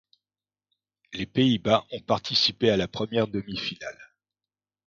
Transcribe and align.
Les 1.13 1.27
Pays-Bas 1.27 1.85
ont 1.91 2.01
participé 2.01 2.71
à 2.71 2.75
la 2.75 2.87
première 2.87 3.27
demi-finale. 3.27 3.99